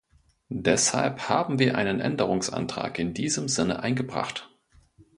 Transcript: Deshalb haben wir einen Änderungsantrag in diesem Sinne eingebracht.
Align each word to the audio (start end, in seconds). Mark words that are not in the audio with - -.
Deshalb 0.55 1.29
haben 1.29 1.59
wir 1.59 1.77
einen 1.77 1.99
Änderungsantrag 1.99 2.97
in 2.97 3.13
diesem 3.13 3.47
Sinne 3.47 3.81
eingebracht. 3.83 4.49